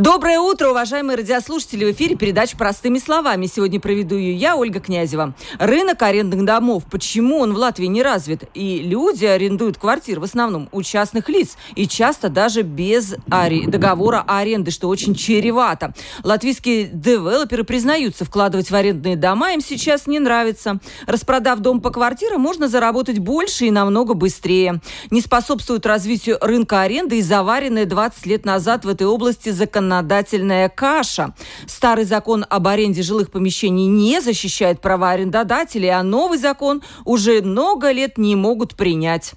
[0.00, 1.84] Доброе утро, уважаемые радиослушатели!
[1.84, 3.44] В эфире передача «Простыми словами».
[3.44, 5.34] Сегодня проведу ее я, Ольга Князева.
[5.58, 6.84] Рынок арендных домов.
[6.90, 8.44] Почему он в Латвии не развит?
[8.54, 11.58] И люди арендуют квартиры в основном у частных лиц.
[11.74, 13.66] И часто даже без ари...
[13.66, 15.92] договора о аренде, что очень чревато.
[16.24, 20.78] Латвийские девелоперы признаются, вкладывать в арендные дома им сейчас не нравится.
[21.06, 24.80] Распродав дом по квартирам, можно заработать больше и намного быстрее.
[25.10, 30.68] Не способствует развитию рынка аренды и заваренная 20 лет назад в этой области законодательство законодательная
[30.68, 31.34] каша.
[31.66, 37.90] Старый закон об аренде жилых помещений не защищает права арендодателей, а новый закон уже много
[37.90, 39.32] лет не могут принять.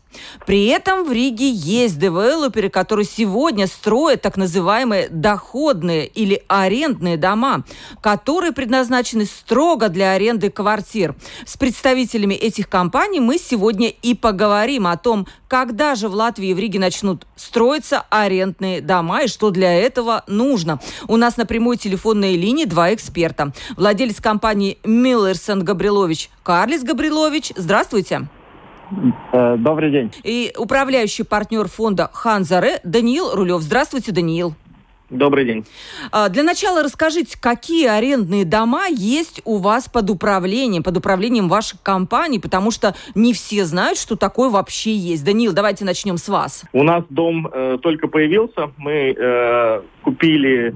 [0.46, 7.64] При этом в Риге есть девелоперы, которые сегодня строят так называемые доходные или арендные дома,
[8.02, 11.16] которые предназначены строго для аренды квартир.
[11.46, 16.54] С представителями этих компаний мы сегодня и поговорим о том, когда же в Латвии и
[16.56, 20.80] в Риге начнут строиться арендные дома и что для этого нужно.
[21.08, 23.52] У нас на прямой телефонной линии два эксперта.
[23.78, 27.54] Владелец компании Миллерсон Габрилович Карлис Габрилович.
[27.56, 28.22] Здравствуйте.
[29.32, 30.12] Э, добрый день.
[30.24, 33.62] И управляющий партнер фонда Ханзаре Даниил Рулев.
[33.62, 34.56] Здравствуйте, Даниил.
[35.14, 35.66] Добрый день.
[36.12, 41.78] А, для начала расскажите, какие арендные дома есть у вас под управлением, под управлением вашей
[41.84, 45.24] компании, потому что не все знают, что такое вообще есть.
[45.24, 46.64] Даниил, давайте начнем с вас.
[46.74, 48.72] У нас дом э, только появился.
[48.78, 50.74] Мы э, купили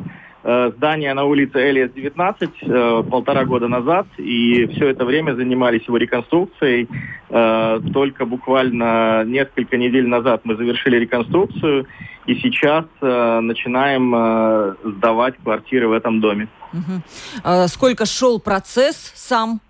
[0.76, 5.98] здание на улице Элиас 19 э, полтора года назад, и все это время занимались его
[5.98, 6.88] реконструкцией.
[7.30, 11.88] Э, только буквально несколько недель назад мы завершили реконструкцию,
[12.25, 16.50] и сейчас начинаем сдавать квартиры в этом доме.
[16.73, 17.68] Угу.
[17.68, 19.62] Сколько шел процесс сам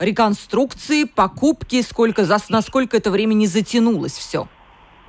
[0.00, 4.48] реконструкции, покупки, сколько, за, насколько это время не затянулось все?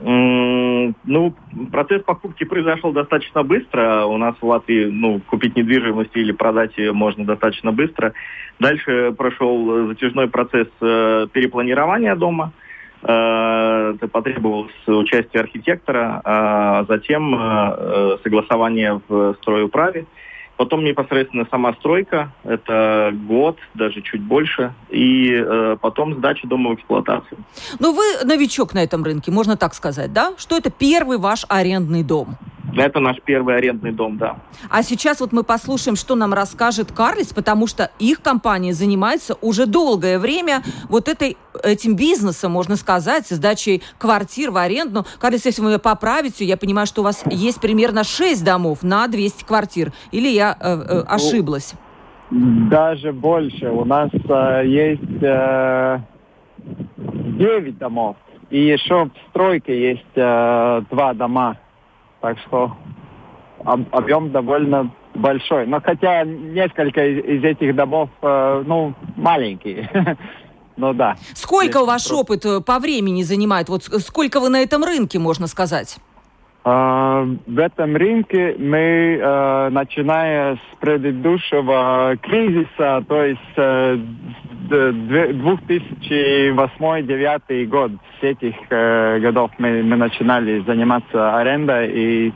[0.03, 1.35] Ну,
[1.71, 4.05] процесс покупки произошел достаточно быстро.
[4.05, 8.13] У нас в Латвии, ну, купить недвижимость или продать ее можно достаточно быстро.
[8.59, 12.51] Дальше прошел затяжной процесс э, перепланирования дома.
[13.03, 20.05] Э, это потребовалось участие архитектора, а затем э, согласование в стройуправе.
[20.61, 26.73] Потом непосредственно сама стройка, это год, даже чуть больше, и э, потом сдача дома в
[26.75, 27.39] эксплуатацию.
[27.79, 30.35] Ну, вы новичок на этом рынке, можно так сказать, да?
[30.37, 32.37] Что это первый ваш арендный дом?
[32.75, 34.37] Это наш первый арендный дом, да.
[34.69, 39.65] А сейчас вот мы послушаем, что нам расскажет Карлис, потому что их компания занимается уже
[39.65, 45.05] долгое время вот этой, этим бизнесом, можно сказать, сдачей квартир в аренду.
[45.19, 49.07] Карлис, если вы меня поправите, я понимаю, что у вас есть примерно 6 домов на
[49.07, 49.91] 200 квартир.
[50.11, 51.73] Или я э, э, ну, ошиблась?
[52.31, 53.69] Даже больше.
[53.69, 55.99] У нас э, есть э,
[56.97, 58.15] 9 домов.
[58.49, 61.57] И еще в стройке есть э, два дома.
[62.21, 62.75] Так что
[63.65, 65.67] об, объем довольно большой.
[65.67, 69.89] Но хотя несколько из, из этих домов, э, ну, маленькие.
[70.77, 71.15] Ну да.
[71.35, 73.69] Сколько ваш опыт э, по времени занимает?
[73.69, 75.97] Вот сколько вы на этом рынке, можно сказать?
[76.63, 83.99] Uh, в этом рынке мы, uh, начиная с предыдущего кризиса, то есть uh,
[84.69, 92.31] 2008-2009 год, с этих uh, годов мы, мы начинали заниматься арендой и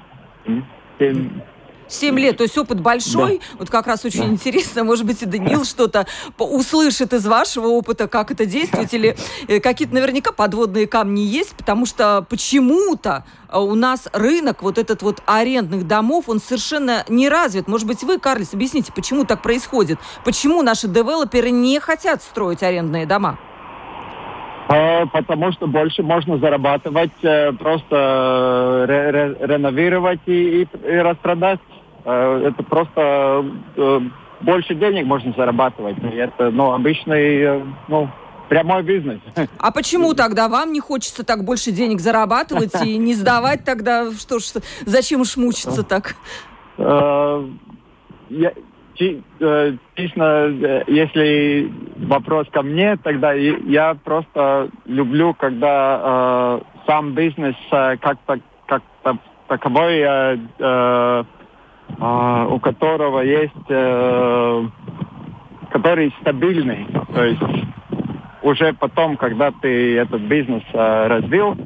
[1.88, 3.38] Семь лет, то есть опыт большой.
[3.38, 3.58] Да.
[3.60, 4.28] Вот как раз очень да.
[4.28, 6.08] интересно, может быть, и Данил что-то
[6.38, 9.16] услышит из вашего опыта, как это действует, или
[9.48, 15.04] э, какие-то наверняка подводные камни есть, потому что почему-то э, у нас рынок вот этот
[15.04, 17.68] вот арендных домов, он совершенно не развит.
[17.68, 20.00] Может быть, вы, Карлис, объясните, почему так происходит?
[20.24, 23.38] Почему наши девелоперы не хотят строить арендные дома?
[24.70, 27.12] Э, потому что больше можно зарабатывать,
[27.60, 31.60] просто ре реновировать и, и, и распродать.
[32.06, 34.00] Э, это просто э,
[34.42, 35.98] больше денег можно зарабатывать.
[36.04, 38.10] И это, ну, обычный, э, ну,
[38.48, 39.20] прямой бизнес.
[39.58, 44.12] А почему тогда вам не хочется так больше денег зарабатывать и не сдавать тогда?
[44.12, 44.44] Что ж,
[44.86, 46.16] зачем уж мучиться так?
[46.78, 48.54] Я,
[48.96, 58.84] честно, если вопрос ко мне, тогда я просто люблю, когда сам бизнес как-то как
[59.48, 61.26] таковой а,
[61.98, 64.68] у которого есть, э,
[65.72, 66.88] который стабильный.
[67.14, 67.42] То есть
[68.42, 71.58] уже потом, когда ты этот бизнес э, развил,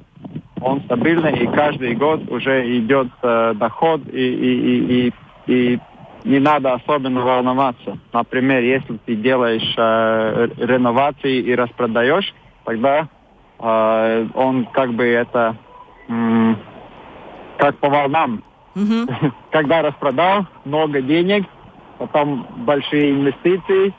[0.61, 5.13] он стабильный, и каждый год уже идет э, доход, и, и, и,
[5.47, 5.79] и,
[6.23, 7.97] не надо особенно волноваться.
[8.13, 12.33] Например, если ты делаешь э, реновации и распродаешь,
[12.65, 13.07] тогда
[13.59, 15.55] э, он как бы это
[16.07, 16.57] м,
[17.57, 18.43] как по волнам.
[18.75, 19.09] Мгм.
[19.51, 21.45] Когда распродал, много денег,
[21.97, 23.93] потом большие инвестиции,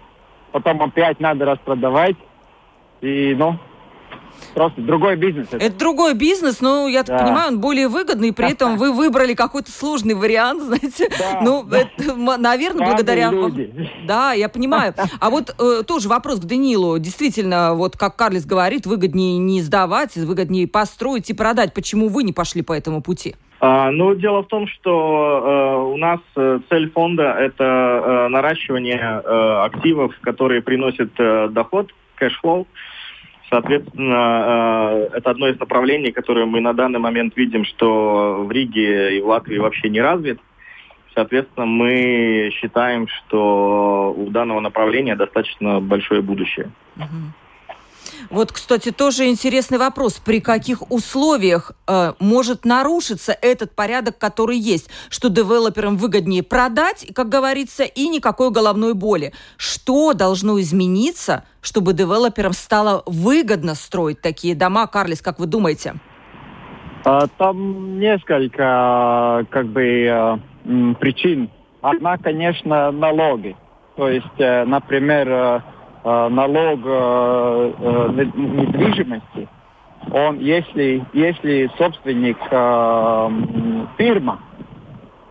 [0.52, 2.16] потом опять надо распродавать.
[3.00, 3.58] И, ну,
[4.54, 5.48] просто другой бизнес.
[5.50, 5.56] это.
[5.64, 7.24] Это другой бизнес, но я так Да.
[7.24, 11.08] понимаю, он более выгодный, при этом вы выбрали какой-то сложный вариант, знаете.
[11.18, 11.40] Да.
[11.42, 13.30] Ну, это, м, наверное, благодаря...
[13.30, 13.90] люди.
[14.06, 14.94] Да, я понимаю.
[15.18, 16.98] А вот э, тоже вопрос к Данилу.
[16.98, 21.74] Действительно, вот как Карлис говорит, выгоднее не сдавать, выгоднее построить и продать.
[21.74, 23.34] Почему вы не пошли по этому пути?
[23.62, 29.64] Ну, дело в том, что э, у нас э, цель фонда это э, наращивание э,
[29.64, 32.66] активов, которые приносят э, доход, cash flow.
[33.50, 39.18] Соответственно, э, это одно из направлений, которое мы на данный момент видим, что в Риге
[39.18, 40.40] и в Латвии вообще не развит.
[41.14, 46.70] Соответственно, мы считаем, что у данного направления достаточно большое будущее.
[46.96, 47.34] Мгм.
[48.28, 50.20] Вот, кстати, тоже интересный вопрос.
[50.24, 54.90] При каких условиях э, может нарушиться этот порядок, который есть?
[55.08, 59.32] Что девелоперам выгоднее продать, как говорится, и никакой головной боли.
[59.56, 64.86] Что должно измениться, чтобы девелоперам стало выгодно строить такие дома?
[64.86, 65.94] Карлис, как вы думаете?
[67.04, 70.38] А, Там несколько как бы э,
[71.00, 71.50] причин.
[71.80, 73.56] Одна, конечно, налоги.
[73.96, 75.60] То есть, э, например, э,
[76.04, 79.48] налог э, э, не- недвижимости,
[80.12, 83.30] он, если, если собственник э,
[83.98, 84.38] фирма,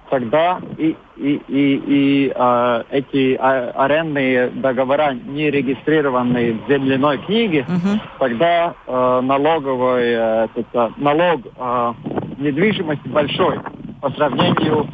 [0.10, 7.66] тогда и, и, и, и э, эти а- арендные договора не регистрированные в земляной книге,
[7.68, 8.00] Мгм.
[8.20, 11.94] тогда э, налоговый э, этот, э, налог э,
[12.38, 13.60] недвижимости большой
[14.02, 14.88] по сравнению,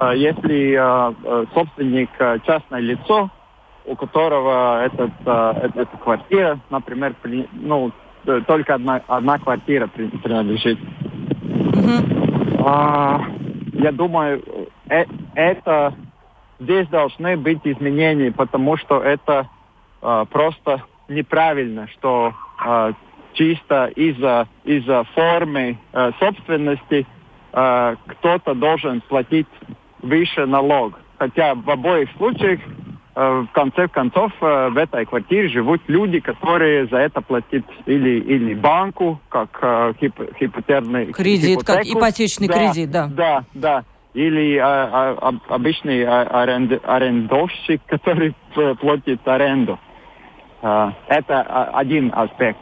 [0.00, 3.30] э, если э, э, собственник э, частное лицо,
[3.84, 7.92] у которого этот, э, эт- эта квартира, например, при- ну,
[8.46, 10.78] только одна, одна квартира при- принадлежит.
[11.74, 12.62] Мгм.
[12.64, 13.20] А,
[13.72, 14.42] я думаю,
[14.88, 15.94] э- это
[16.60, 19.48] здесь должны быть изменения, потому что это
[20.04, 22.32] э, просто неправильно, что
[22.64, 22.92] э,
[23.34, 27.06] чисто из-за из-за формы э, собственности
[27.52, 29.46] э, кто-то должен платить
[30.02, 30.98] выше налог.
[31.18, 32.60] Хотя в обоих случаях
[33.14, 38.54] в конце концов э, в этой квартире живут люди, которые за это платят или, или
[38.54, 41.98] банку, как э, хип- хипотечный Кредит, как ипотеку.
[41.98, 43.06] ипотечный Да, кредит, да.
[43.08, 43.84] Да, да.
[44.14, 48.34] Или а, а, об- обычный а, аренд- арендовщик, который
[48.80, 49.78] платит аренду.
[50.62, 52.60] Это а, один аспект.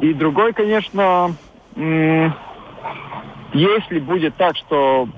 [0.00, 1.34] И другой, конечно,
[3.52, 5.08] если будет так, что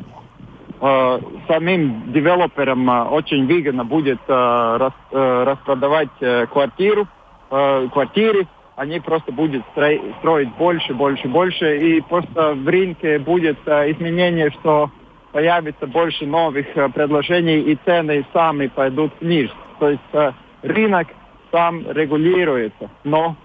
[0.80, 1.18] э,
[1.48, 7.06] самим девелоперам э, очень выгодно будет э, рас- э, распродавать э, квартиру,
[7.50, 8.46] э, квартиры,
[8.76, 14.90] они просто будут строить больше, больше, больше, и просто в рынке будет э, изменение, что
[15.32, 19.50] появится больше новых э, предложений, и цены сами пойдут вниз.
[19.78, 20.32] То есть э,
[20.62, 21.08] рынок
[21.50, 23.36] сам регулируется, но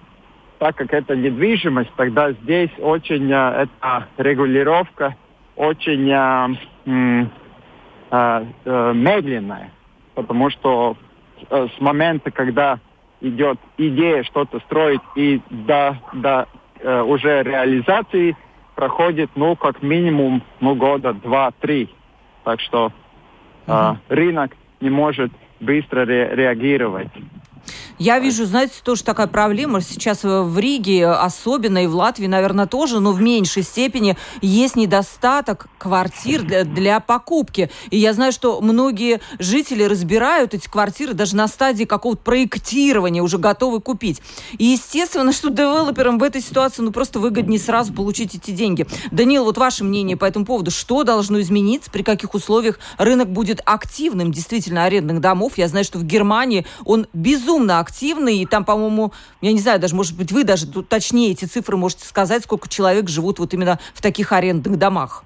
[0.60, 5.16] так как это недвижимость, тогда здесь очень э, эта регулировка
[5.56, 7.32] очень э, м,
[8.12, 8.46] э,
[8.94, 9.72] медленная,
[10.16, 10.98] потому что
[11.50, 12.80] э, с момента, когда
[13.22, 16.48] идет идея что-то строить и до, до
[16.80, 18.36] э, уже реализации
[18.76, 21.90] проходит, ну, как минимум, ну, года два-три.
[22.44, 22.92] Так что
[23.68, 24.00] э, Мгм.
[24.10, 27.10] рынок не может быстро ре- реагировать.
[28.02, 29.80] Я вижу, знаете, тоже такая проблема.
[29.82, 34.76] Сейчас э, в Риге особенно, и в Латвии, наверное, тоже, но в меньшей степени есть
[34.76, 37.70] недостаток квартир для, для покупки.
[37.92, 43.38] И я знаю, что многие жители разбирают эти квартиры даже на стадии какого-то проектирования, уже
[43.38, 44.20] готовы купить.
[44.58, 48.88] И естественно, что девелоперам в этой ситуации ну просто выгоднее сразу получить эти деньги.
[49.12, 50.72] Данил, вот ваше мнение по этому поводу.
[50.72, 55.54] Что должно измениться, при каких условиях рынок будет активным, действительно, арендных домов?
[55.58, 59.96] Я знаю, что в Германии он безумно активный, и там, по-моему, я не знаю, даже,
[59.96, 63.80] может быть, вы даже тут точнее эти цифры можете сказать, сколько человек живут вот именно
[63.94, 65.24] в таких арендных домах.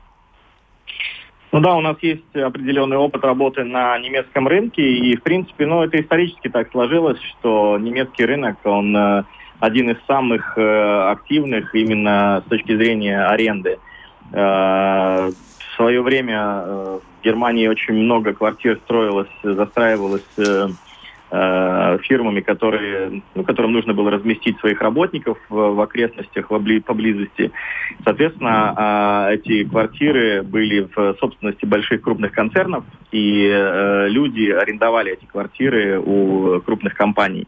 [1.52, 5.84] Ну да, у нас есть определенный опыт работы на немецком рынке, и, в принципе, ну,
[5.84, 9.24] это исторически так сложилось, что немецкий рынок, он э,
[9.62, 13.80] один из самых э, активных именно с точки зрения аренды.
[14.34, 20.24] Э, в свое время в Германии очень много квартир строилось, застраивалось
[21.36, 27.52] э, фирмами, которые, ну, которым нужно было разместить своих работников в, в окрестностях, в поблизости.
[28.04, 35.26] Соответственно, э, эти квартиры были в собственности больших крупных концернов, и э, люди арендовали эти
[35.26, 37.48] квартиры у крупных компаний.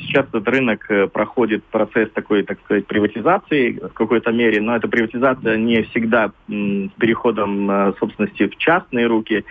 [0.00, 4.88] Сейчас этот рынок э, проходит процесс такой, так сказать, приватизации в какой-то мере, но эта
[4.88, 9.44] приватизация не всегда с переходом собственности в частные руки,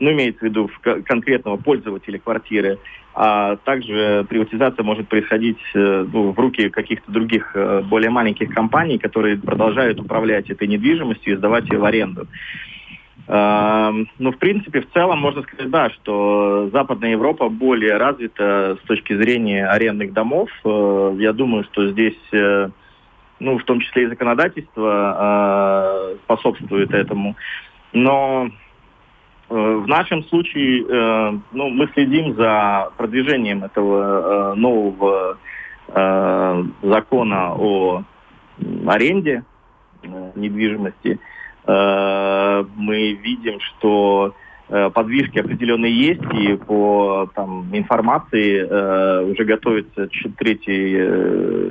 [0.00, 2.78] ну, имеется в виду в конкретного пользователя квартиры,
[3.24, 8.98] а также приватизация может происходить э, ну, в руки каких-то других э, более маленьких компаний,
[8.98, 12.26] которые продолжают управлять этой недвижимостью и сдавать ее в аренду.
[13.28, 18.86] Uh, ну, в принципе, в целом можно сказать, да, что Западная Европа более развита с
[18.88, 20.50] точки зрения арендных домов.
[20.64, 22.18] Uh, я думаю, что здесь,
[23.38, 27.36] ну, в том числе и законодательство способствует этому.
[27.92, 28.50] Но Э,
[29.52, 35.38] в нашем случае э, ну, мы следим за продвижением этого э, нового
[36.82, 38.02] закона о
[38.86, 39.44] аренде
[40.02, 41.18] недвижимости.
[41.66, 44.34] Мы видим, что
[44.68, 48.62] подвижки определенные есть, и по там, информации
[49.30, 51.70] уже готовится третий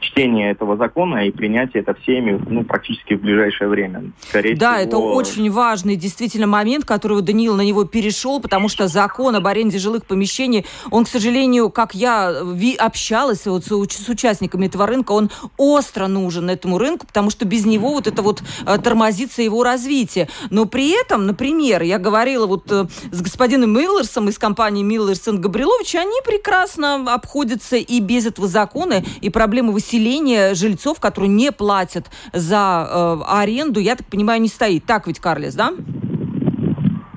[0.00, 4.12] чтение этого закона и принятие это всеми ну, практически в ближайшее время.
[4.20, 4.88] Скорее да, всего...
[4.88, 9.78] это очень важный действительно момент, который Даниил на него перешел, потому что закон об аренде
[9.78, 12.32] жилых помещений, он, к сожалению, как я
[12.78, 17.64] общалась вот с, с участниками этого рынка, он остро нужен этому рынку, потому что без
[17.66, 20.28] него вот это вот э, тормозится его развитие.
[20.50, 25.32] Но при этом, например, я говорила вот э, с господином Миллерсом из компании Миллерс и
[25.32, 32.10] Габрилович, они прекрасно обходятся и без этого закона, и проблемы выселение жильцов, которые не платят
[32.32, 34.84] за э, аренду, я так понимаю, не стоит.
[34.84, 35.72] Так ведь, Карлес, да?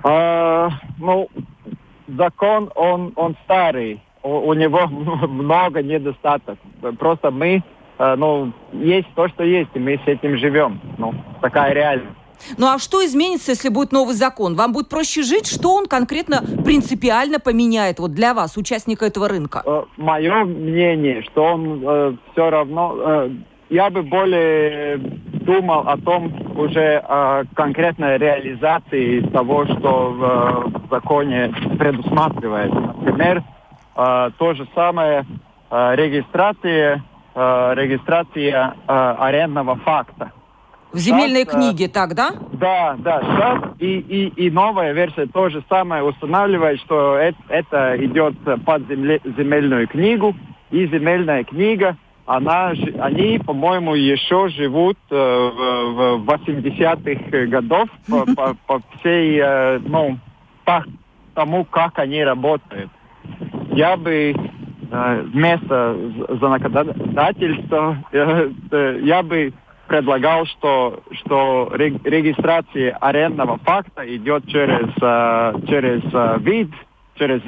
[0.03, 1.29] А, ну,
[2.07, 4.01] закон, он, он старый.
[4.23, 4.87] У, у него
[5.27, 6.57] много недостатков.
[6.97, 7.61] Просто мы,
[7.97, 10.79] э, ну, есть то, что есть, и мы с этим живем.
[10.97, 12.15] Ну, такая реальность.
[12.57, 14.55] Ну а что изменится, если будет новый закон?
[14.55, 15.47] Вам будет проще жить?
[15.47, 19.61] Что он конкретно принципиально поменяет вот для вас, участника этого рынка?
[19.65, 22.95] Э, Мое мнение, что он э, все равно...
[22.97, 23.29] Э,
[23.69, 30.89] я бы более думал о том уже о конкретной реализации того, что в, э, в
[30.89, 32.79] законе предусматривается.
[32.79, 33.43] Например,
[33.95, 35.25] э, то же самое
[35.69, 40.31] э, регистрация, э, регистрация э, арендного факта.
[40.93, 42.31] В земельной сейчас, книге, так, да?
[42.53, 43.21] Да, да.
[43.21, 48.87] Сейчас и, и, и новая версия то же самое устанавливает, что это, это идет под
[48.87, 50.35] земле, земельную книгу,
[50.71, 58.55] и земельная книга, она, они, по-моему, еще живут э, в, в 80-х годов по, по,
[58.67, 60.17] по всей, э, ну,
[60.63, 60.83] по
[61.33, 62.89] тому, как они работают.
[63.73, 64.33] Я бы
[64.91, 65.97] э, вместо
[66.39, 69.53] законодательства, э, э, я бы
[69.91, 76.69] предлагал, что, что регистрация арендного факта идет через, uh, через uh, вид,
[77.15, 77.41] через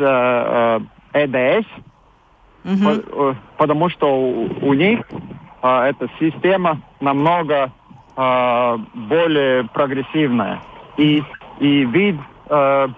[1.14, 1.66] EDS,
[2.66, 3.10] mm-hmm.
[3.10, 5.00] по, потому что у, у них
[5.62, 7.72] эта система намного
[8.16, 10.62] более прогрессивная.
[10.98, 11.24] И,
[11.62, 12.18] и вид
[12.50, 12.94] то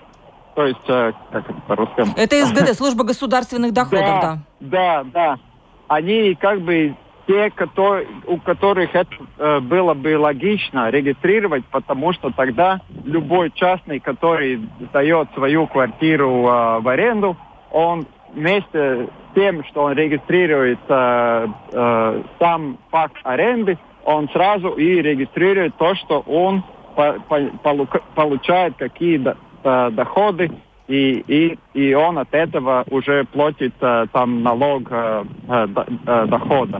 [0.57, 2.03] есть, как это по-русски?
[2.17, 4.39] Это СГД, служба государственных доходов, да.
[4.59, 5.39] Да, да, да.
[5.87, 6.95] Они как бы
[7.27, 13.99] те, которые, у которых это э, было бы логично регистрировать, потому что тогда любой частный,
[13.99, 14.61] который
[14.93, 17.35] дает свою квартиру э, в аренду,
[17.71, 25.01] он вместе с тем, что он регистрирует э, э, сам факт аренды, он сразу и
[25.01, 26.63] регистрирует то, что он
[26.95, 30.51] по, по, получает какие э, доходы
[30.87, 35.67] и, и, и он от этого уже платит э, там налог э, э,
[36.05, 36.79] э дохода.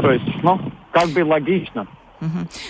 [0.00, 0.60] То есть, ну,
[0.90, 1.86] как бы логично.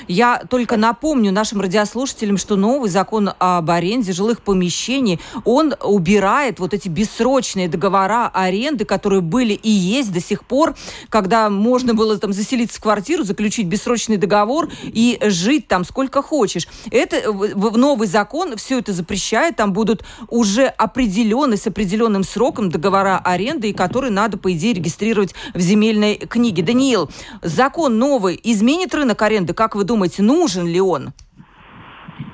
[0.09, 6.75] Я только напомню нашим радиослушателям, что новый закон об аренде жилых помещений, он убирает вот
[6.75, 10.75] эти бессрочные договора аренды, которые были и есть до сих пор,
[11.09, 16.69] когда можно было там заселиться в квартиру, заключить бессрочный договор и жить там сколько хочешь.
[16.91, 23.73] Это новый закон все это запрещает, там будут уже определенные с определенным сроком договора аренды,
[23.73, 26.63] которые надо, по идее, регистрировать в земельной книге.
[26.63, 27.11] Даниил,
[27.43, 29.55] закон новый изменит рынок аренды аренды.
[29.55, 31.13] Как вы думаете, нужен ли он?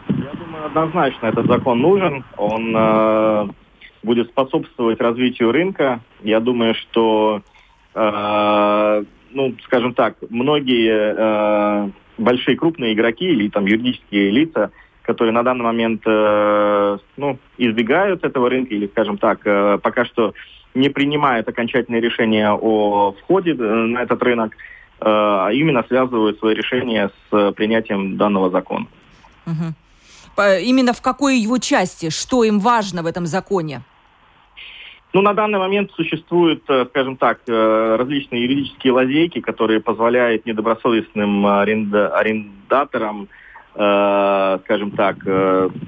[0.09, 2.25] Я думаю, однозначно этот закон нужен.
[2.37, 3.49] Он э,
[4.03, 6.01] будет способствовать развитию рынка.
[6.23, 7.43] Я думаю, что,
[7.95, 14.71] э, ну, скажем так, многие э, большие крупные игроки или там юридические лица
[15.03, 20.35] которые на данный момент э, ну, избегают этого рынка или, скажем так, э, пока что
[20.75, 24.53] не принимают окончательное решение о входе на этот рынок,
[25.01, 28.87] а именно связывают свои решения с принятием данного закона.
[29.47, 29.75] Угу.
[30.63, 32.11] Именно в какой его части?
[32.11, 33.83] Что им важно в этом законе?
[35.13, 41.47] Ну, на данный момент существуют, э, скажем так, э, различные юридические лазейки, которые позволяют недобросовестным
[41.47, 43.29] арендаторам,
[43.75, 45.17] э, скажем так,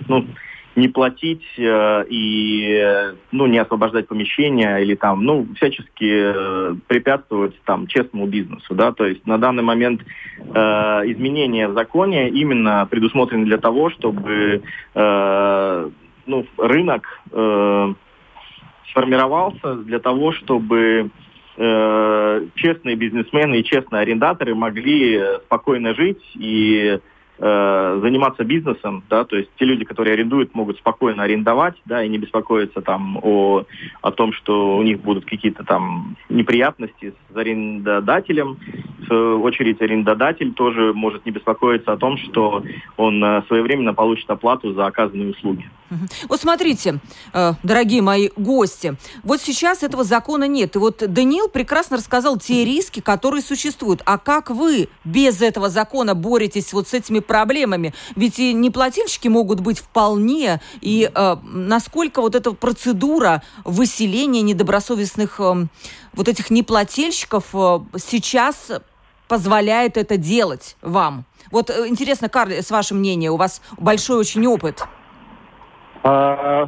[0.09, 0.26] ну,
[0.74, 8.74] не платить и ну, не освобождать помещения или там, ну, всячески препятствовать там честному бизнесу,
[8.74, 10.00] да, то есть на данный момент
[10.40, 14.62] изменения в законе именно предусмотрены для того, чтобы
[14.94, 17.20] ну, рынок
[18.92, 21.10] сформировался для того, чтобы
[21.56, 26.98] э, честные бизнесмены и честные арендаторы могли спокойно жить и
[27.42, 32.08] э, заниматься бизнесом, да, то есть те люди, которые арендуют, могут спокойно арендовать, да, и
[32.08, 33.64] не беспокоиться там о,
[34.00, 38.58] о том, что у них будут какие-то там неприятности с арендодателем.
[39.00, 42.62] В свою очередь арендодатель тоже может не беспокоиться о том, что
[42.96, 45.68] он э, своевременно получит оплату за оказанные услуги.
[46.28, 47.00] Вот смотрите,
[47.32, 50.76] э, дорогие мои гости, вот сейчас этого закона нет.
[50.76, 54.02] И вот Даниил прекрасно рассказал те риски, которые существуют.
[54.06, 57.94] А как вы без этого закона боретесь вот с этими проблемами?
[58.14, 60.60] Ведь и неплательщики могут быть вполне.
[60.82, 65.66] И э, насколько вот эта процедура выселения недобросовестных э,
[66.12, 68.70] вот этих неплательщиков э, сейчас
[69.28, 71.24] позволяет это делать вам?
[71.50, 74.84] Вот э, интересно, Карл, с вашего мнения, у вас большой очень опыт.
[76.02, 76.66] А,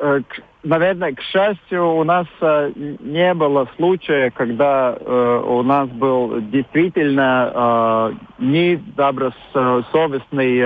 [0.00, 0.20] э,
[0.66, 8.12] наверное, к счастью, у нас э, не было случая, когда э, у нас был действительно
[8.38, 10.58] недобросовестный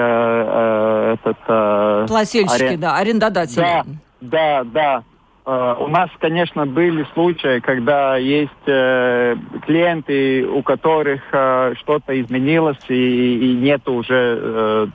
[1.12, 2.09] этот...
[2.09, 2.80] Плательщики, арен...
[2.80, 3.61] да, арендодатели.
[3.61, 3.85] Да,
[4.21, 5.04] да, да.
[5.47, 13.50] У нас, конечно, были случаи, когда есть э, клиенты, у которых э, что-то изменилось и,
[13.50, 14.87] и нет уже э,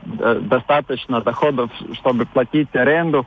[0.41, 3.25] достаточно доходов, чтобы платить аренду.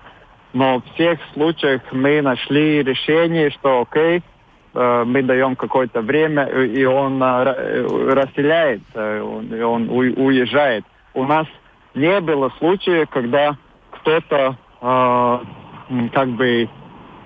[0.53, 4.23] Но в всех случаях мы нашли решение, что окей,
[4.75, 10.85] э, мы даем какое-то время, и он э, расселяется, и он уезжает.
[11.15, 11.47] У нас
[11.95, 13.57] не было случая, когда
[13.91, 15.39] кто-то э,
[16.13, 16.69] как бы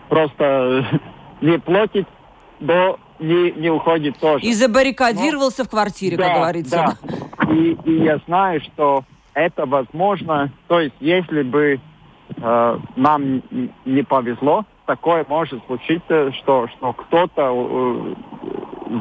[0.09, 0.85] просто
[1.41, 2.09] не платит,
[2.61, 4.45] до не, не уходит тоже.
[4.45, 6.97] И забаррикадировался Но, в квартире, да, как говорится.
[7.39, 7.55] Да.
[7.55, 9.05] И, и я знаю, что
[9.35, 10.51] это возможно.
[10.69, 11.79] То есть, если бы э,
[12.39, 13.43] нам
[13.85, 18.15] не повезло, такое может случиться, что, что кто-то э,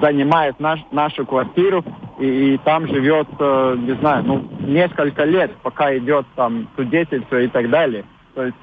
[0.01, 1.83] занимает наш, нашу квартиру
[2.19, 7.47] и, и там живет, э, не знаю, ну, несколько лет, пока идет там свидетельство и
[7.47, 8.05] так далее.
[8.35, 8.57] То есть,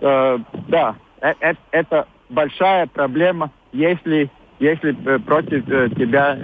[0.00, 6.34] э, да, это, э, это большая проблема, если, если э, против э, тебя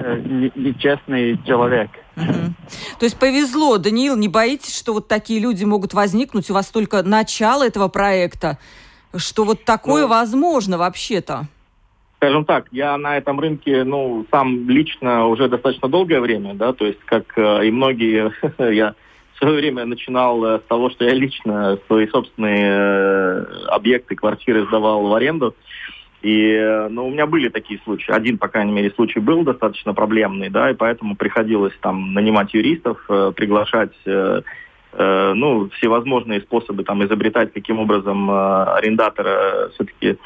[0.55, 1.91] нечестный человек.
[2.17, 2.55] Угу.
[2.99, 6.51] То есть повезло, Даниил, не боитесь, что вот такие люди могут возникнуть?
[6.51, 8.59] У вас только начало этого проекта,
[9.17, 11.47] что вот такое ну, возможно вообще-то?
[12.17, 16.87] Скажем так, я на этом рынке, ну, сам лично уже достаточно долгое время, да, то
[16.87, 18.33] есть, как и многие,
[18.73, 18.95] я
[19.43, 25.09] свое время начинал э, с того, что я лично свои собственные э, объекты, квартиры сдавал
[25.09, 25.57] в аренду.
[26.23, 28.13] И э, ну, у меня были такие случаи.
[28.13, 33.05] Один, по крайней мере, случай был достаточно проблемный, да, и поэтому приходилось там нанимать юристов,
[33.35, 33.93] приглашать
[34.95, 40.19] ну, всевозможные способы там изобретать, каким образом арендатора все-таки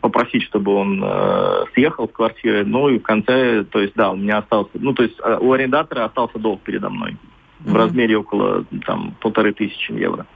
[0.00, 2.64] попросить, чтобы он э, съехал с квартиры.
[2.64, 6.04] Ну и в конце, то есть, да, у меня остался, ну, то есть у арендатора
[6.04, 7.16] остался долг передо мной
[7.64, 10.26] в размере около там, полторы тысячи евро.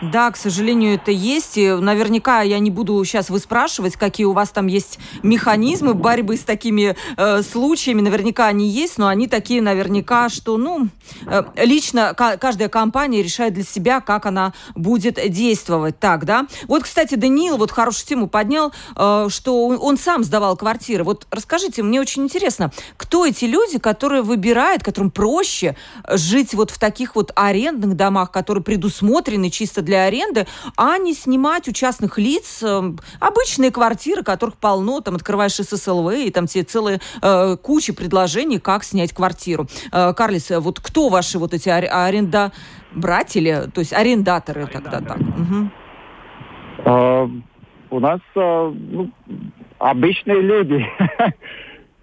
[0.00, 1.58] Да, к сожалению, это есть.
[1.58, 6.36] И наверняка я не буду сейчас вы спрашивать, какие у вас там есть механизмы борьбы
[6.36, 8.00] с такими э, случаями.
[8.00, 10.88] Наверняка они есть, но они такие наверняка, что, ну,
[11.26, 15.98] э, лично каждая компания решает для себя, как она будет действовать.
[15.98, 16.46] Так, да?
[16.68, 21.04] Вот, кстати, Даниил вот хорошую тему поднял, э, что он сам сдавал квартиры.
[21.04, 25.76] Вот расскажите, мне очень интересно, кто эти люди, которые выбирают, которым проще
[26.08, 31.14] жить вот в таких вот арендных домах, которые предусмотрены предназначены чисто для аренды, а не
[31.14, 36.64] снимать у частных лиц э, обычные квартиры, которых полно, там открываешь ССЛВ, и там тебе
[36.64, 39.66] целая э, куча предложений, как снять квартиру.
[39.92, 45.18] Э, Карлис, вот кто ваши вот эти арендобратели, то есть арендаторы тогда так?
[45.18, 45.70] Угу.
[46.84, 47.42] Uh,
[47.90, 49.10] у нас uh, ну,
[49.78, 50.86] обычные люди.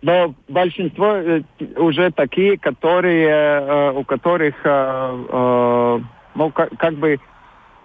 [0.06, 1.42] но большинство э,
[1.78, 6.00] уже такие, которые, э, у которых, э,
[6.36, 7.20] ну, как, как бы,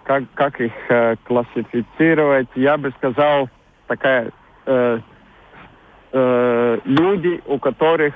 [0.03, 0.73] как, как их
[1.23, 3.49] классифицировать, я бы сказал,
[3.87, 4.31] такая
[6.13, 8.13] люди, у которых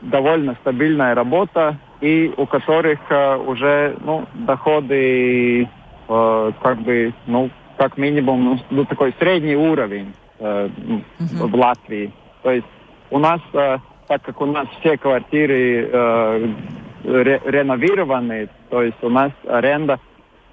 [0.00, 3.00] довольно стабильная работа и у которых
[3.46, 5.68] уже ну, доходы
[6.06, 11.46] как бы, ну, как минимум, ну, ну такой средний уровень э, uh-huh.
[11.46, 12.12] в Латвии.
[12.42, 12.66] То есть
[13.10, 16.48] у нас, э, так как у нас все квартиры э,
[17.04, 19.98] ре- реновированы, то есть у нас аренда э,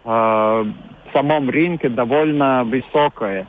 [0.03, 0.73] в
[1.13, 3.47] самом рынке довольно высокая.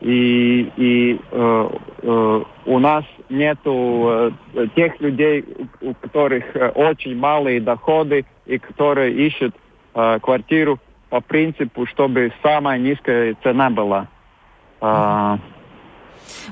[0.00, 1.70] И, и э,
[2.02, 5.44] э, у нас нету э, тех людей,
[5.82, 9.54] у которых э, очень малые доходы и которые ищут
[9.94, 10.78] э, квартиру
[11.10, 14.06] по принципу, чтобы самая низкая цена была.
[14.80, 15.38] А,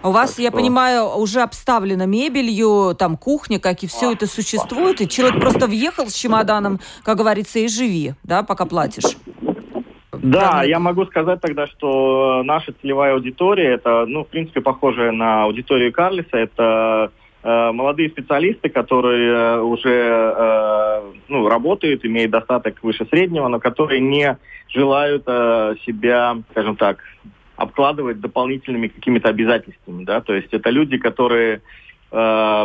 [0.02, 0.58] у вас, так я что...
[0.58, 5.66] понимаю, уже обставлена мебелью, там кухня, как и все а, это существует, и человек просто
[5.66, 9.16] въехал с чемоданом, как говорится, и живи, да, пока платишь.
[10.22, 10.70] Да, Правильно?
[10.70, 15.92] я могу сказать тогда, что наша целевая аудитория, это, ну, в принципе, похожая на аудиторию
[15.92, 17.12] Карлиса, это
[17.42, 24.00] э, молодые специалисты, которые э, уже э, ну, работают, имеют достаток выше среднего, но которые
[24.00, 24.36] не
[24.68, 26.98] желают э, себя, скажем так,
[27.58, 31.60] обкладывать дополнительными какими-то обязательствами, да, то есть это люди, которые э,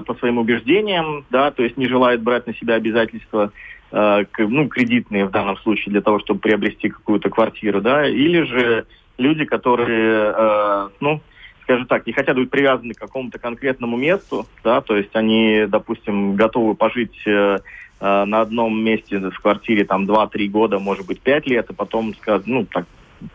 [0.05, 3.51] по своим убеждениям, да, то есть не желают брать на себя обязательства,
[3.91, 8.43] э, к, ну, кредитные в данном случае для того, чтобы приобрести какую-то квартиру, да, или
[8.43, 8.85] же
[9.17, 11.21] люди, которые, э, ну,
[11.63, 16.35] скажем так, не хотят быть привязаны к какому-то конкретному месту, да, то есть они, допустим,
[16.35, 17.57] готовы пожить э,
[17.99, 22.13] э на одном месте в квартире там 2-3 года, может быть, 5 лет, и потом,
[22.45, 22.85] ну, так,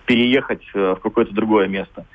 [0.06, 2.06] переехать э, в какое-то другое место.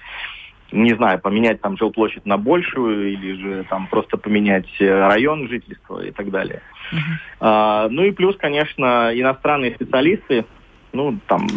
[0.71, 6.03] Не знаю, поменять там жилплощадь на большую или же там просто поменять э, район жительства
[6.03, 6.61] и так далее.
[6.91, 6.97] Uh-huh.
[7.39, 10.45] А, ну и плюс, конечно, иностранные специалисты,
[10.91, 11.47] ну там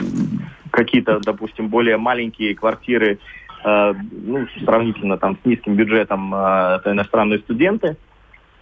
[0.70, 3.18] какие-то, допустим, более маленькие квартиры,
[3.64, 7.96] э, ну, сравнительно там с низким бюджетом, э, это иностранные студенты,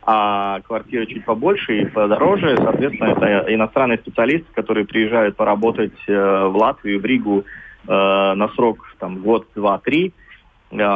[0.07, 6.57] а квартиры чуть побольше и подороже, соответственно, это иностранные специалисты, которые приезжают поработать э, в
[6.57, 7.45] Латвию, в Ригу
[7.87, 10.13] э, на срок там год, два, три,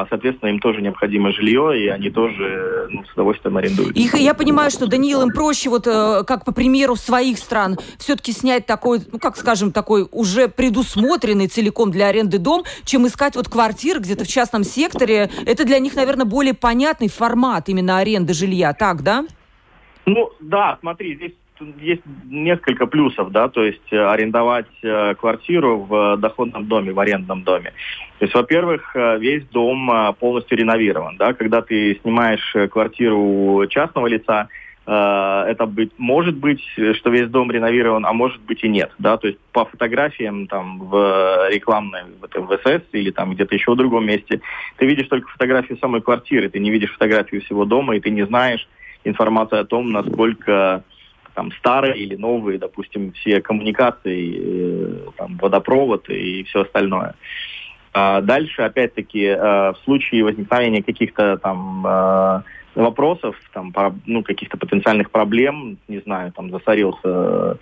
[0.09, 3.97] соответственно, им тоже необходимо жилье, и они тоже ну, с удовольствием арендуют.
[3.97, 8.33] И я понимаю, что, Даниил, им проще, вот э, как по примеру своих стран, все-таки
[8.33, 13.49] снять такой, ну, как скажем, такой уже предусмотренный целиком для аренды дом, чем искать вот
[13.49, 15.31] квартиры где-то в частном секторе.
[15.47, 19.25] Это для них, наверное, более понятный формат именно аренды жилья, так, да?
[20.07, 21.33] Ну, да, смотри, здесь
[21.81, 27.43] есть несколько плюсов, да, то есть э, арендовать э, квартиру в доходном доме, в арендном
[27.43, 27.73] доме.
[28.19, 34.49] То есть, во-первых, э, весь дом полностью реновирован, да, когда ты снимаешь квартиру частного лица,
[34.87, 36.63] это быть, может быть,
[36.95, 40.79] что весь дом реновирован, а может быть и нет, да, то есть по фотографиям там
[40.79, 44.41] в рекламной, в этом ВСС или там где-то еще в другом месте,
[44.79, 48.25] ты видишь только фотографию самой квартиры, ты не видишь фотографию всего дома, и ты не
[48.25, 48.67] знаешь
[49.05, 50.85] информацию о том, насколько
[51.39, 57.15] там старые или новые, допустим, все коммуникации, э, там, водопровод и все остальное.
[57.95, 59.37] А дальше, опять-таки, э,
[59.73, 62.43] в случае возникновения каких-то там э,
[62.75, 63.73] вопросов, там,
[64.07, 67.59] ну, каких-то потенциальных проблем, не знаю, там засорился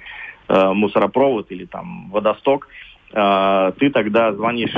[0.49, 2.69] мусоропровод или там водосток,
[3.11, 4.77] ты тогда звонишь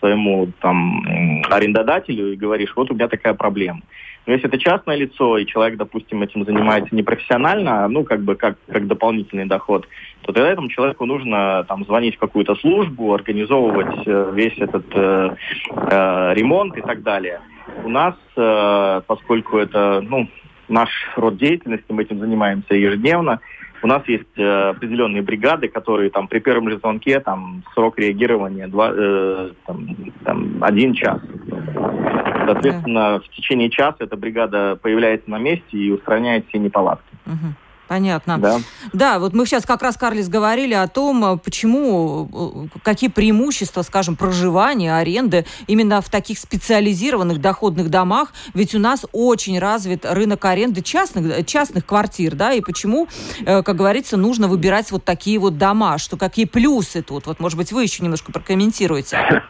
[0.00, 3.82] своему там арендодателю и говоришь, вот у меня такая проблема.
[4.30, 8.58] Но если это частное лицо, и человек, допустим, этим занимается непрофессионально, ну, как бы как,
[8.68, 9.88] как дополнительный доход,
[10.22, 15.30] то тогда этому человеку нужно там звонить в какую-то службу, организовывать э, весь этот э,
[15.74, 17.40] э, ремонт и так далее.
[17.82, 20.28] У нас, э, поскольку это, ну,
[20.68, 23.40] наш род деятельности, мы этим занимаемся ежедневно,
[23.82, 28.68] у нас есть э, определенные бригады, которые там при первом же звонке там срок реагирования
[28.68, 29.88] два, э, там,
[30.24, 31.20] там, один час.
[32.46, 37.16] Соответственно, в течение часа эта бригада появляется на месте и устраняет все неполадки.
[37.26, 37.54] Угу.
[37.90, 38.38] Понятно.
[38.38, 38.58] Да.
[38.92, 44.96] да, вот мы сейчас как раз, Карлис, говорили о том, почему, какие преимущества, скажем, проживания,
[44.96, 48.32] аренды именно в таких специализированных доходных домах.
[48.54, 53.08] Ведь у нас очень развит рынок аренды частных, частных квартир, да, и почему,
[53.44, 57.26] э, как говорится, нужно выбирать вот такие вот дома, что какие плюсы тут.
[57.26, 59.42] Вот, может быть, вы еще немножко прокомментируете.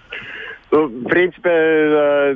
[0.71, 2.35] Ну, в принципе, э,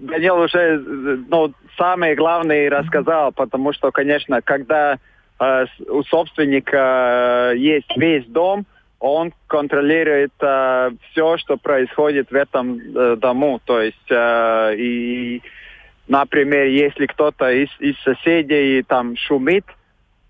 [0.00, 0.82] Данил уже
[1.28, 4.98] ну, самое главное рассказал, потому что, конечно, когда э,
[5.88, 8.66] у собственника э, есть весь дом,
[9.00, 13.60] он контролирует все, что происходит в этом дому.
[13.64, 15.42] То есть и
[16.08, 19.64] например, если кто-то из, из соседей там шумит,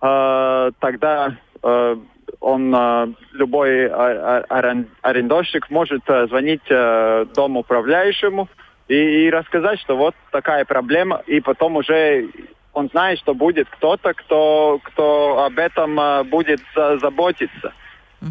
[0.01, 1.97] э, тогда э,
[2.41, 8.49] он, э, любой арендовщик может э, звонить э, дому управляющему
[8.89, 12.29] и, и рассказать, что вот такая проблема, и потом уже
[12.73, 17.73] он знает, что будет кто-то, кто, кто об этом э, будет заботиться.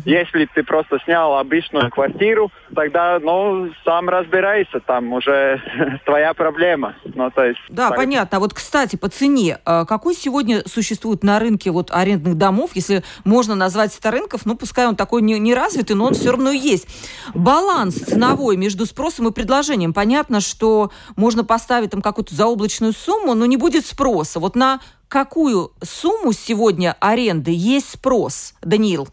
[0.06, 5.62] Если ты просто снял обычную квартиру, тогда, ну, сам разбирайся, там уже
[6.06, 6.96] твоя проблема.
[7.04, 7.98] Ну, то есть, да, так...
[7.98, 8.38] понятно.
[8.38, 13.04] А вот, кстати, по цене, а какой сегодня существует на рынке вот арендных домов, если
[13.26, 16.52] можно назвать это рынков, ну, пускай он такой не, не развитый, но он все равно
[16.52, 16.88] есть.
[17.34, 19.94] Баланс ценовой между спросом и предложением.
[19.94, 24.40] Понятно, что можно поставить там какую-то заоблачную сумму, но не будет спроса.
[24.40, 24.80] Вот на
[25.12, 29.10] какую сумму сегодня аренды есть спрос, Даниил?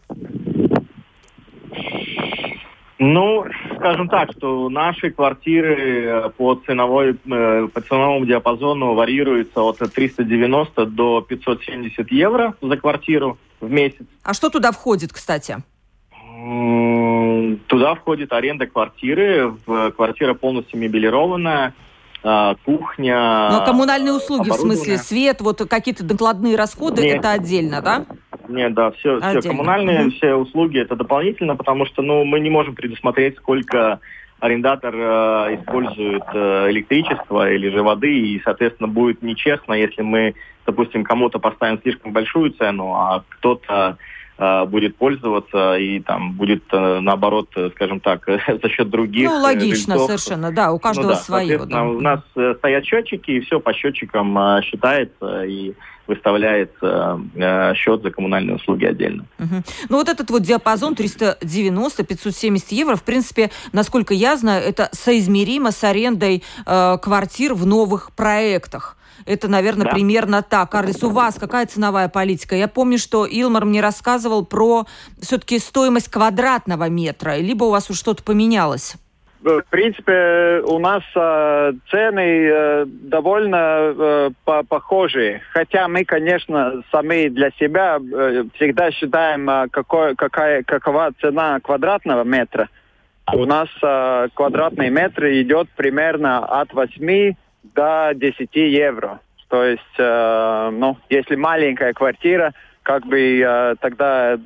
[3.01, 3.45] Ну,
[3.77, 10.85] скажем так, что наши квартиры э, по, ценовой, э, по ценовому диапазону варьируются от 390
[10.85, 14.05] до 570 евро за квартиру в месяц.
[14.21, 15.59] А что туда входит, кстати?
[17.67, 19.53] Туда входит аренда квартиры,
[19.95, 21.71] квартира полностью мебелированная, э,
[22.21, 23.49] кухня.
[23.51, 27.19] Ну, а коммунальные услуги, в смысле, свет, вот какие-то докладные расходы, Нет.
[27.19, 28.05] это отдельно, да?
[28.49, 32.49] Нет, да, все, все коммунальные, mm все услуги это дополнительно, потому что ну, мы не
[32.49, 33.99] можем предусмотреть, сколько
[34.39, 40.33] арендатор э, использует э, электричество или же воды, и, соответственно, будет нечестно, если мы,
[40.65, 43.97] допустим, кому-то поставим слишком большую цену, а кто-то
[44.39, 49.29] будет пользоваться и там будет э, наоборот, э, скажем так, за счет других.
[49.29, 50.07] Ну, логично жильцов.
[50.07, 51.65] совершенно, да, у каждого ну, да, свое.
[51.65, 51.83] Да.
[51.83, 55.73] У нас э, стоят счетчики, и все по счетчикам э, считается, и
[56.07, 59.25] выставляется э, счет за коммунальные услуги отдельно.
[59.37, 59.63] Угу.
[59.89, 65.83] Ну вот этот вот диапазон 390-570 евро, в принципе, насколько я знаю, это соизмеримо с
[65.83, 68.97] арендой э, квартир в новых проектах.
[69.29, 69.91] Это, наверное, да.
[69.91, 70.71] примерно так.
[70.71, 72.55] Карлис, у вас какая ценовая политика?
[72.55, 74.87] Я помню, что Илмар мне рассказывал про
[75.21, 77.37] все-таки стоимость квадратного метра.
[77.37, 78.95] Либо у вас уже что-то поменялось?
[79.43, 85.43] В принципе, у нас э, цены э, довольно э, по похожие.
[85.53, 92.23] Хотя мы, конечно, сами для себя э, всегда считаем, э, какой, какая, какова цена квадратного
[92.23, 92.67] метра.
[93.31, 99.19] У нас э, квадратный метр идет примерно от 8 до 10 евро.
[99.47, 104.37] То есть, э, ну, если маленькая квартира, как бы э, тогда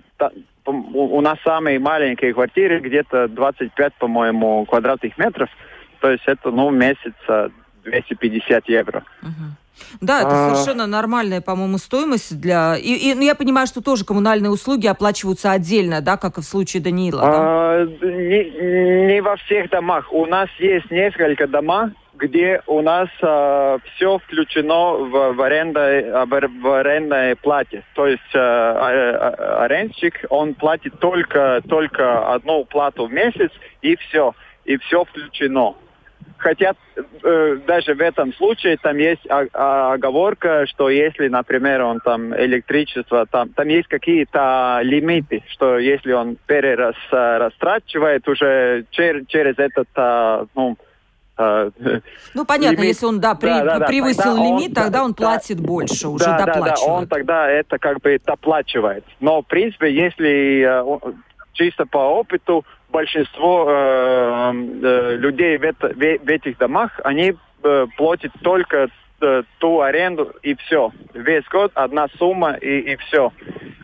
[0.65, 5.49] у нас самые маленькие квартиры, где-то 25, по-моему, квадратных метров.
[5.99, 7.13] То есть это, ну, месяц
[7.83, 9.03] 250 евро.
[9.21, 9.31] Угу.
[10.01, 10.49] Да, это а...
[10.49, 12.75] совершенно нормальная, по-моему, стоимость для...
[12.77, 16.45] И, и ну, я понимаю, что тоже коммунальные услуги оплачиваются отдельно, да, как и в
[16.45, 18.07] случае Даниила, а, да?
[18.07, 20.11] не, не во всех домах.
[20.13, 26.79] У нас есть несколько домов, где у нас э, все включено в, в, аренда, в
[26.79, 27.83] арендной плате.
[27.95, 29.15] То есть э, э,
[29.63, 34.33] арендщик, он платит только, только одну плату в месяц, и все.
[34.65, 35.75] И все включено.
[36.37, 36.73] Хотя
[37.23, 43.49] э, даже в этом случае там есть оговорка, что если, например, он там электричество, там,
[43.49, 49.87] там есть какие-то лимиты, что если он перерастрачивает уже чер, через этот,
[50.55, 50.92] ну, а,
[52.33, 52.87] ну, понятно, лимит.
[52.87, 56.07] если он, да, при, да, да, превысил тогда лимит, он, тогда он платит да, больше,
[56.07, 56.75] уже да, доплачивает.
[56.75, 59.05] Да, да, он тогда это как бы доплачивает.
[59.19, 61.13] Но, в принципе, если э,
[61.53, 64.53] чисто по опыту, большинство э,
[64.83, 68.89] э, людей в, это, в, в этих домах, они э, платят только
[69.21, 70.91] э, ту аренду и все.
[71.13, 73.31] Весь год одна сумма и, и все.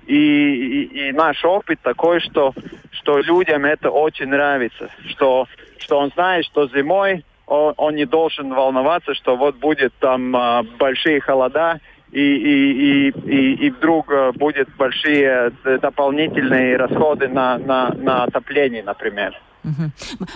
[0.05, 2.53] И, и, и наш опыт такой, что,
[2.91, 8.53] что людям это очень нравится, что, что он знает, что зимой он, он не должен
[8.53, 11.79] волноваться, что вот будет там а, большие холода,
[12.11, 18.23] и, и, и, и, и вдруг а, будет большие э, дополнительные расходы на, на, на
[18.23, 19.33] отопление, например.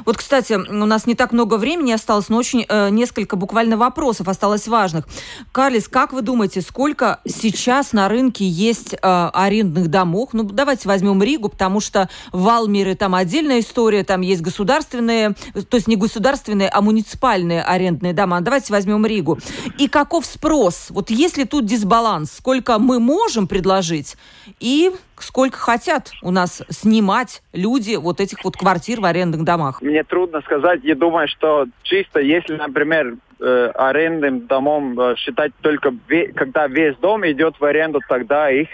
[0.05, 4.27] Вот, кстати, у нас не так много времени осталось, но очень э, несколько буквально вопросов
[4.27, 5.07] осталось важных.
[5.51, 10.29] Карлис, как вы думаете, сколько сейчас на рынке есть э, арендных домов?
[10.33, 15.77] Ну, давайте возьмем Ригу, потому что в Валмире там отдельная история, там есть государственные, то
[15.77, 18.41] есть не государственные, а муниципальные арендные дома.
[18.41, 19.39] Давайте возьмем Ригу.
[19.77, 20.87] И каков спрос?
[20.89, 22.31] Вот есть ли тут дисбаланс?
[22.37, 24.15] Сколько мы можем предложить
[24.59, 24.91] и
[25.23, 29.81] сколько хотят у нас снимать люди вот этих вот квартир в арендных домах?
[29.81, 30.81] Мне трудно сказать.
[30.83, 35.93] Я думаю, что чисто если, например, э, арендным домом э, считать только,
[36.35, 38.69] когда весь дом идет в аренду, тогда их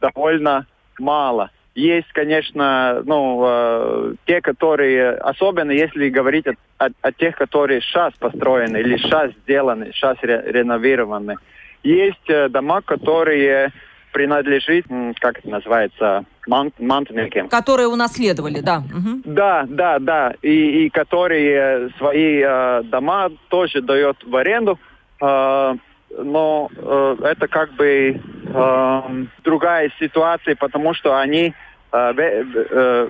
[0.00, 0.66] довольно
[0.98, 1.50] мало.
[1.74, 8.12] есть, конечно, ну, э, те, которые, особенно если говорить о, о, о тех, которые сейчас
[8.18, 11.36] построены или сейчас сделаны, сейчас ре, реновированы.
[11.82, 13.72] Есть э, дома, которые
[14.12, 14.86] принадлежит,
[15.20, 17.46] как это называется, мантники.
[17.48, 18.78] Которые унаследовали, да.
[18.78, 19.22] Угу.
[19.24, 20.34] Да, да, да.
[20.42, 24.78] И, и которые свои э, дома тоже дают в аренду.
[25.20, 25.74] Э,
[26.18, 31.54] но э, это как бы э, другая ситуация, потому что они
[31.92, 33.08] э, в, э,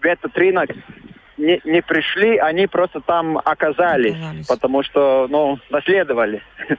[0.00, 0.70] в этот рынок
[1.36, 4.46] не, не пришли, они просто там оказались, оказались.
[4.46, 6.42] потому что, ну, наследовали.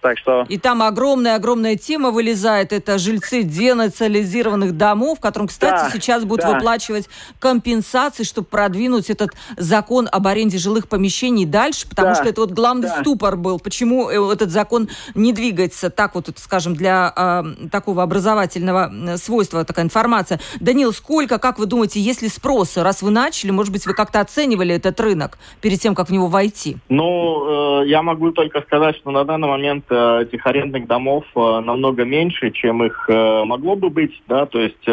[0.00, 0.46] Так что...
[0.48, 2.72] И там огромная-огромная тема вылезает.
[2.72, 6.52] Это жильцы денационализированных домов, которым, кстати, да, сейчас будут да.
[6.52, 7.08] выплачивать
[7.40, 12.52] компенсации, чтобы продвинуть этот закон об аренде жилых помещений дальше, потому да, что это вот
[12.52, 13.00] главный да.
[13.00, 13.58] ступор был.
[13.58, 19.84] Почему э, этот закон не двигается так вот, скажем, для э, такого образовательного свойства такая
[19.84, 20.38] информация.
[20.60, 22.76] Данил, сколько, как вы думаете, есть ли спрос?
[22.76, 26.28] Раз вы начали, может быть, вы как-то оценивали этот рынок перед тем, как в него
[26.28, 26.76] войти?
[26.88, 32.04] Ну, э, я могу только сказать, что на данный момент этих арендных домов э, намного
[32.04, 34.86] меньше, чем их э, могло бы быть, да, то есть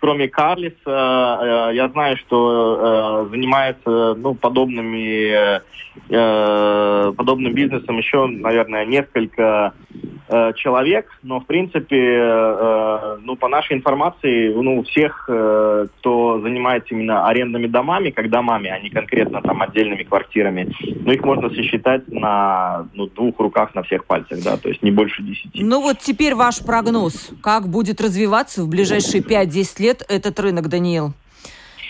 [0.00, 5.60] кроме Карлиса, я знаю, что занимается ну, подобными,
[6.08, 10.21] подобным бизнесом еще, наверное, несколько Э,
[10.56, 17.26] человек, но в принципе, э, ну по нашей информации, ну всех, э, кто занимается именно
[17.26, 20.72] арендными домами, как домами, а не конкретно там отдельными квартирами,
[21.04, 24.90] ну их можно сосчитать на ну, двух руках на всех пальцах, да, то есть не
[24.90, 25.62] больше десяти.
[25.62, 31.12] Ну вот теперь ваш прогноз, как будет развиваться в ближайшие 5-10 лет этот рынок, Даниил?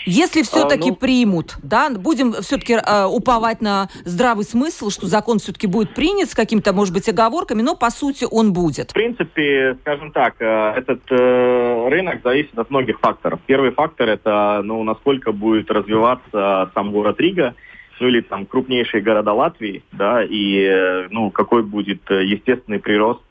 [0.05, 0.95] Если все-таки а, ну...
[0.95, 6.35] примут, да, будем все-таки э, уповать на здравый смысл, что закон все-таки будет принят с
[6.35, 8.91] какими-то, может быть, оговорками, но по сути он будет.
[8.91, 13.39] В принципе, скажем так, э, этот э, рынок зависит от многих факторов.
[13.45, 17.55] Первый фактор это, ну, насколько будет развиваться сам город Рига,
[17.99, 23.23] ну или там крупнейшие города Латвии, да, и э, ну какой будет э, естественный прирост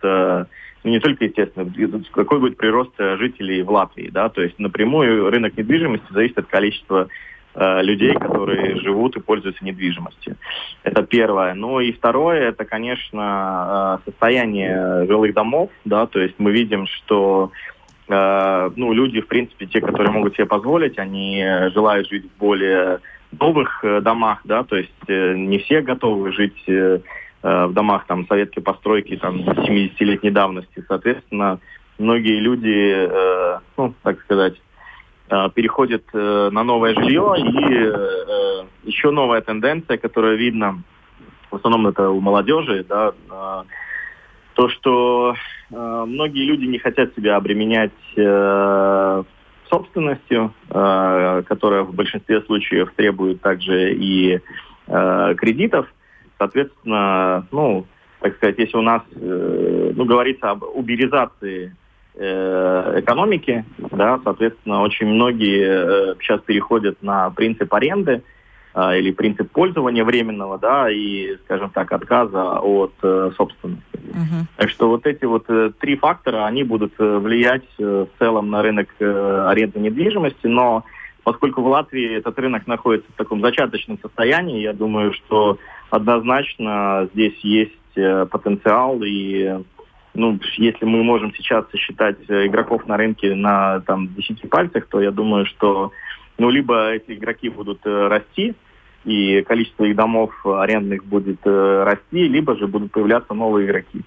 [0.85, 1.71] ну, не только, естественно,
[2.12, 6.47] какой будет прирост э, жителей в Латвии, да, то есть напрямую рынок недвижимости зависит от
[6.47, 7.09] количества
[7.55, 10.37] э, людей, которые живут и пользуются недвижимостью.
[10.83, 11.55] Это первое.
[11.55, 17.53] Ну и второе, это, конечно, э, состояние жилых домов, да, то есть мы видим, что
[18.09, 23.01] э, ну, люди, в принципе, те, которые могут себе позволить, они желают жить в более
[23.38, 26.64] новых э, домах, да, то есть э, не все готовы жить
[27.42, 30.85] э, Э, в домах там советской постройки там 70-летней давности.
[30.87, 31.59] Соответственно,
[31.98, 34.55] многие люди, э, ну, так сказать,
[35.28, 37.35] э, переходят на новое жилье.
[37.38, 40.78] И еще новая тенденция, которая видна,
[41.50, 43.12] в основном это у молодежи, да,
[44.55, 45.35] то, что
[45.70, 47.92] многие люди не хотят себя обременять
[49.70, 54.40] собственностью, которая в большинстве случаев требует также и
[54.87, 55.87] кредитов.
[56.42, 57.87] Соответственно, ну,
[58.20, 61.72] так сказать, если у нас, э, ну, говорится об уберизации
[62.16, 68.22] э, экономики, да, соответственно, очень многие э, сейчас переходят на принцип аренды
[68.74, 73.85] э, или принцип пользования временного, да, и, скажем так, отказа от э, собственности.
[73.92, 74.44] Uh-huh.
[74.57, 78.50] Так что вот эти вот э, три фактора, они будут э, влиять э, в целом
[78.50, 80.83] на рынок э, аренды недвижимости, но
[81.22, 85.57] поскольку в Латвии этот рынок находится в таком зачаточном состоянии, я думаю, что
[85.92, 89.62] однозначно здесь есть э, потенциал и
[90.14, 95.00] ну, если мы можем сейчас сосчитать э, игроков на рынке на там 10 пальцах, то
[95.00, 95.92] я думаю, что
[96.38, 98.55] ну, либо эти игроки будут э, расти,
[99.05, 104.02] и количество их домов арендных будет э, расти, либо же будут появляться новые игроки.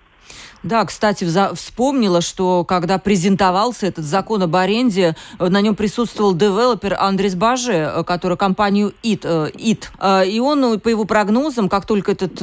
[0.66, 6.96] Да, кстати, вспомнила, что когда презентовался этот закон об аренде, э, на нем присутствовал девелопер
[7.00, 10.26] Андрес Баже, э, который компанию ИТ, э.
[10.28, 12.42] И он, по его прогнозам, как только этот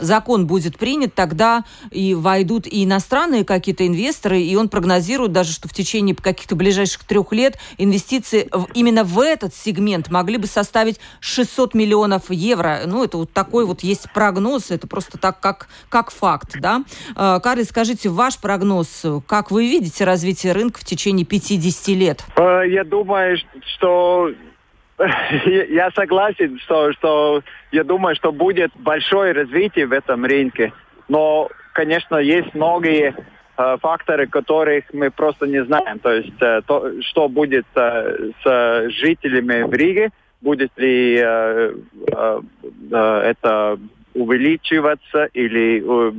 [0.00, 5.68] закон будет принят, тогда и войдут и иностранные какие-то инвесторы, и он прогнозирует даже, что
[5.68, 11.74] в течение каких-то ближайших трех лет инвестиции именно в этот сегмент могли бы составить 600
[11.74, 12.80] миллионов евро.
[12.86, 16.82] Ну, это вот такой вот есть прогноз, это просто так, как, как факт, да.
[17.14, 22.24] Э, Карли, скажите, ваш прогноз, как вы видите развитие рынка в течение 50 лет?
[22.36, 23.36] Э, я думаю,
[23.74, 24.30] что
[25.68, 27.42] я согласен, что, что
[27.72, 30.72] я думаю, что будет большое развитие в этом рынке.
[31.08, 33.14] Но, конечно, есть многие
[33.58, 35.98] э, факторы, которых мы просто не знаем.
[35.98, 40.10] То есть, э, то, что будет с жителями в Риге,
[40.40, 41.14] будет ли
[42.94, 43.78] это
[44.14, 46.12] увеличиваться или э,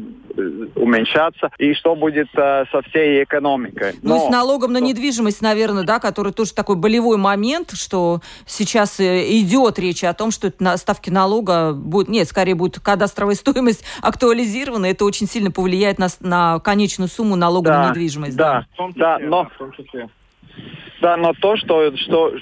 [0.75, 3.93] уменьшаться, и что будет э, со всей экономикой.
[4.01, 4.15] Но...
[4.15, 9.23] Ну, с налогом на недвижимость, наверное, да, который тоже такой болевой момент, что сейчас э,
[9.39, 14.87] идет речь о том, что на ставки налога будет, нет, скорее будет кадастровая стоимость актуализирована,
[14.87, 18.35] это очень сильно повлияет на, на конечную сумму налога да, на недвижимость.
[18.35, 19.45] Да, да, да но...
[19.45, 20.09] В том числе.
[21.01, 22.33] Да, но то, что, что,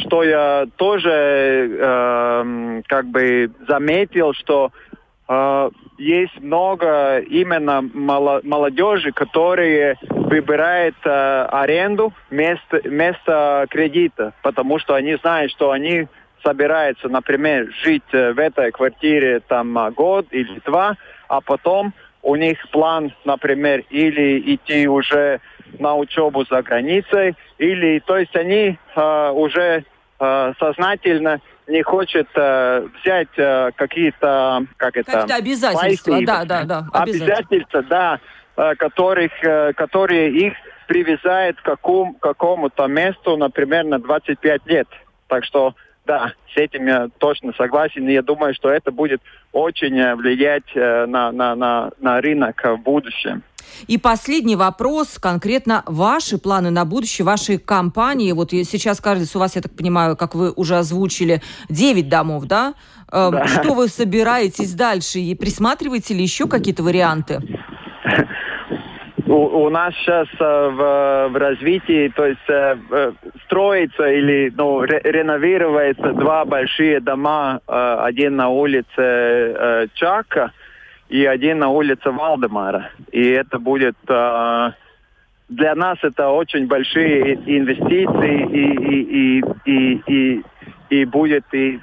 [0.00, 4.72] что я тоже э, как бы заметил, что
[5.28, 15.14] э, есть много именно молодежи, которые выбирают э, аренду вместо, вместо кредита, потому что они
[15.16, 16.08] знают, что они
[16.44, 20.96] собираются, например, жить э, в этой квартире там год или два,
[21.28, 21.92] а потом
[22.22, 25.40] у них план, например, или идти уже
[25.78, 29.84] на учебу за границей, или, то есть они э, уже
[30.18, 36.64] э, сознательно не хочет э, взять э, какие-то, как это, какие обязательства, пайсы, да, да,
[36.64, 38.20] да, обязательства, обязательства да,
[38.56, 40.54] э, которых, э, которые их
[40.86, 44.88] привязают к какому, какому-то месту, например, на 25 лет.
[45.28, 45.74] Так что
[46.06, 48.08] да, с этим я точно согласен.
[48.08, 49.20] И я думаю, что это будет
[49.52, 53.42] очень э, влиять э, на, на, на, на рынок в будущем.
[53.86, 58.32] И последний вопрос, конкретно ваши планы на будущее, вашей компании.
[58.32, 62.74] Вот сейчас, кажется, у вас, я так понимаю, как вы уже озвучили, 9 домов, да?
[63.10, 63.46] Эм, да.
[63.46, 65.20] Что вы собираетесь дальше?
[65.20, 67.40] И присматриваете ли еще какие-то варианты?
[69.32, 73.12] У, у нас сейчас э, в, в развитии, то есть э, э
[73.46, 80.52] строится или ну, ре, реновируется два большие дома, один на улице Чака,
[81.08, 82.90] и один на улице Валдемара.
[83.10, 90.44] И это будет для нас это очень большие инвестиции и, и, и, и, и,
[90.90, 91.80] и будет и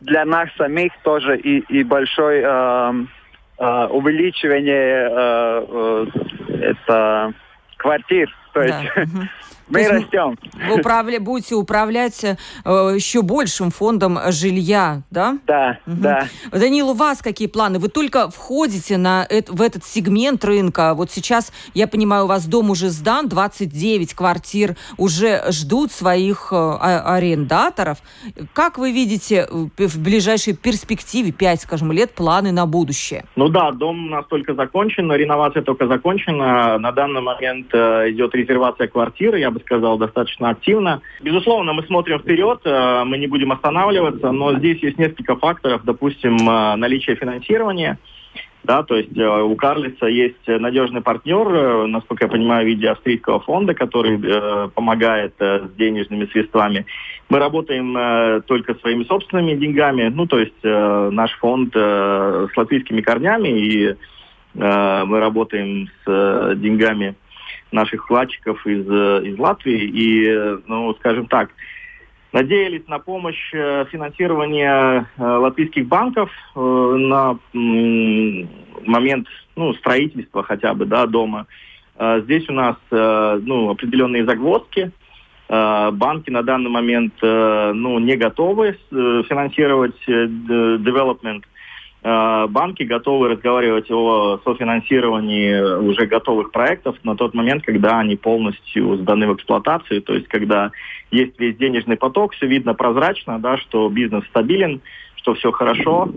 [0.00, 2.92] для нас самих тоже и, и большой э, э,
[3.88, 7.32] увеличивание э, э, это
[7.76, 8.34] квартир.
[8.52, 9.04] То есть да.
[9.68, 10.38] Мы То растем.
[10.66, 11.20] Вы управля...
[11.20, 15.38] будете управлять э, еще большим фондом жилья, да?
[15.46, 15.96] Да, угу.
[15.96, 16.28] да.
[16.50, 17.78] Данил, у вас какие планы?
[17.78, 20.94] Вы только входите на это, в этот сегмент рынка.
[20.94, 26.56] Вот сейчас, я понимаю, у вас дом уже сдан, 29 квартир уже ждут своих э,
[26.56, 27.98] а, арендаторов.
[28.54, 33.24] Как вы видите э, в ближайшей перспективе, 5, скажем, лет, планы на будущее?
[33.36, 36.78] Ну да, дом у нас только закончен, реновация только закончена.
[36.78, 39.38] На данный момент э, идет резервация квартиры.
[39.38, 41.00] Я бы бы сказал, достаточно активно.
[41.20, 46.36] Безусловно, мы смотрим вперед, э, мы не будем останавливаться, но здесь есть несколько факторов, допустим,
[46.36, 47.98] э, наличие финансирования.
[48.64, 53.40] Да, то есть э, у Карлица есть надежный партнер, насколько я понимаю, в виде австрийского
[53.40, 56.84] фонда, который э, помогает э, с денежными средствами.
[57.28, 62.56] Мы работаем э, только своими собственными деньгами, ну, то есть э, наш фонд э, с
[62.56, 63.94] латвийскими корнями, и э,
[65.04, 67.14] мы работаем с э, деньгами
[67.72, 69.82] наших вкладчиков из, э, из Латвии.
[69.82, 71.50] И, ну, скажем так,
[72.32, 81.06] надеялись на помощь э, финансирования э, латвийских банков на момент ну, строительства хотя бы да,
[81.06, 81.46] дома.
[81.98, 84.92] Здесь у нас ну, определенные загвоздки.
[85.48, 91.42] Банки на данный момент ну, не готовы финансировать development
[92.02, 99.26] банки готовы разговаривать о софинансировании уже готовых проектов на тот момент, когда они полностью сданы
[99.26, 100.70] в эксплуатацию, то есть когда
[101.10, 104.80] есть весь денежный поток, все видно прозрачно, да, что бизнес стабилен,
[105.16, 106.10] что все хорошо.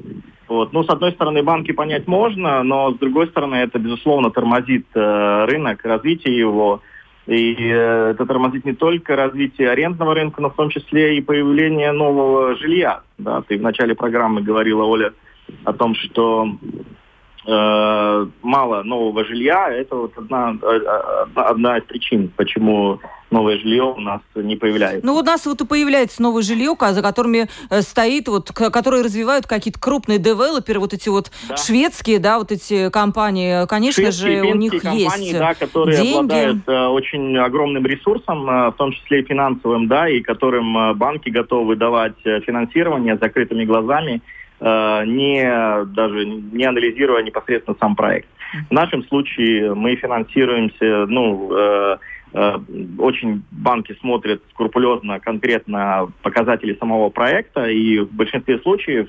[0.48, 0.74] Вот.
[0.74, 5.46] Ну, с одной стороны, банки понять можно, но с другой стороны, это, безусловно, тормозит э,
[5.46, 6.82] рынок, развитие его.
[7.26, 11.94] И э, это тормозит не только развитие арендного рынка, но в том числе и появление
[11.94, 13.02] нового жилья.
[13.18, 13.42] Да?
[13.48, 15.14] Ты в начале программы говорила, Оля,
[15.64, 16.48] о том, что
[17.46, 23.00] э, мало нового жилья, это вот одна, одна, одна из причин, почему
[23.32, 25.06] новое жилье у нас не появляется.
[25.06, 29.48] Ну, у нас вот и появляется новое жилье, за которыми э, стоит, вот, которые развивают
[29.48, 31.58] какие-то крупные девелоперы, вот эти вот да.
[31.58, 36.16] шведские, да, вот эти компании, конечно Шведские, же, у них компании, есть да, которые деньги.
[36.18, 40.94] обладают э, очень огромным ресурсом, э, в том числе и финансовым, да, и которым э,
[40.94, 48.28] банки готовы давать э, финансирование закрытыми глазами, Э, не даже не анализируя непосредственно сам проект.
[48.70, 51.98] В нашем случае мы финансируемся, ну, э,
[52.34, 52.58] э,
[53.00, 59.08] очень банки смотрят скрупулезно конкретно показатели самого проекта, и в большинстве случаев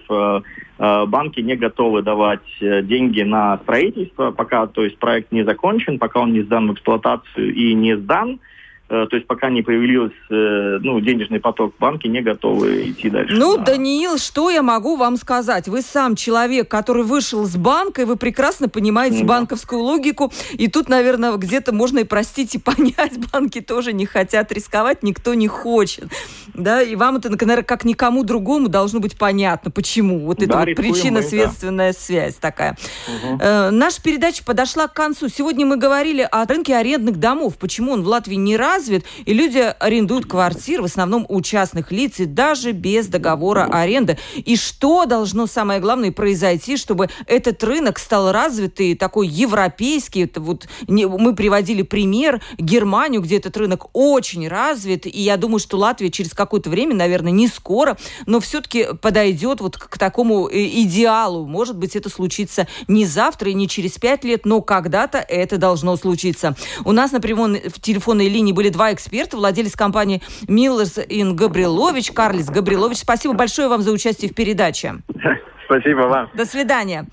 [0.78, 6.32] банки не готовы давать деньги на строительство, пока то есть проект не закончен, пока он
[6.32, 8.51] не сдан в эксплуатацию и не сдан, Э,
[8.92, 13.34] то есть пока не появился э, ну, денежный поток, банки не готовы идти дальше.
[13.34, 13.64] Ну, да.
[13.64, 15.66] Даниил, что я могу вам сказать?
[15.66, 19.24] Вы сам человек, который вышел с банка, и вы прекрасно понимаете да.
[19.24, 20.30] банковскую логику.
[20.52, 23.14] И тут, наверное, где-то можно и простить, и понять.
[23.32, 26.12] Банки тоже не хотят рисковать, никто не хочет.
[26.52, 30.18] Да, и вам это, наверное, как никому другому должно быть понятно, почему.
[30.18, 31.98] Вот это да, вот причинно-следственная да.
[31.98, 32.76] связь такая.
[33.06, 33.38] Угу.
[33.40, 35.30] Э, наша передача подошла к концу.
[35.30, 37.56] Сегодня мы говорили о рынке арендных домов.
[37.56, 41.92] Почему он в Латвии не раз развит, и люди арендуют квартиры в основном у частных
[41.92, 44.18] лиц и даже без договора аренды.
[44.34, 50.24] И что должно, самое главное, произойти, чтобы этот рынок стал развитый, такой европейский.
[50.24, 55.60] Это вот не, мы приводили пример Германию, где этот рынок очень развит, и я думаю,
[55.60, 60.64] что Латвия через какое-то время, наверное, не скоро, но все-таки подойдет вот к такому э,
[60.82, 61.46] идеалу.
[61.46, 65.96] Может быть, это случится не завтра и не через пять лет, но когда-то это должно
[65.96, 66.56] случиться.
[66.84, 72.12] У нас на прямой в телефонной линии были два эксперта, владелец компании Миллерс Ин Габрилович,
[72.12, 72.98] Карлис Габрилович.
[72.98, 74.98] Спасибо большое вам за участие в передаче.
[75.64, 76.30] Спасибо вам.
[76.32, 77.06] До свидания.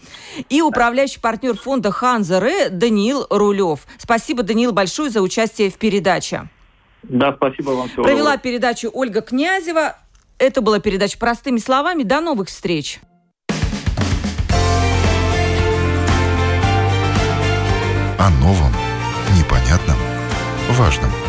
[0.50, 3.88] И управляющий партнер фонда Ханза Ре Даниил Рулев.
[3.98, 6.50] Спасибо, Даниил, большое за участие в передаче.
[7.02, 7.88] Да, спасибо вам.
[7.88, 8.38] Всего Провела доброго.
[8.38, 9.98] передачу Ольга Князева.
[10.38, 12.04] Это была передача «Простыми словами».
[12.04, 13.00] До новых встреч.
[18.20, 18.72] О новом,
[19.36, 19.98] непонятном,
[20.74, 21.10] важном–